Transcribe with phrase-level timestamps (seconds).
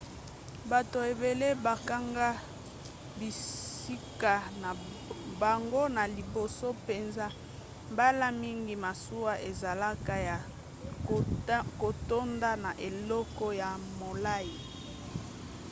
[0.69, 2.29] bato ebele bakanga
[3.17, 4.69] bisika na
[5.41, 7.27] bango na liboso mpenza
[7.93, 10.37] mbala mingi masuwa ezalaka ya
[11.81, 13.69] kotonda na eleko ya
[13.99, 14.51] molai